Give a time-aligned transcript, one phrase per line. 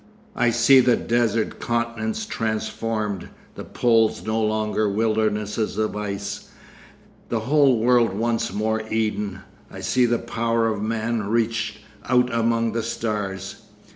[0.35, 6.49] I see the desert continents transformed, the poles no longer wildernesses of ice,
[7.29, 9.41] the whole world once more Eden.
[9.69, 13.57] I see the power of man reach out among the stars....